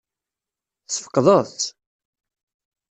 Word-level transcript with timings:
Tesfeqdeḍ-tt? 0.85 1.63